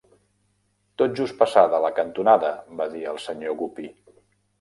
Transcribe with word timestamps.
"Tot 1.01 1.11
just 1.19 1.35
passada 1.41 1.81
la 1.83 1.91
cantonada", 1.99 2.49
va 2.79 2.87
dir 2.95 3.05
el 3.13 3.21
Sr. 3.25 3.55
Guppy. 3.61 3.87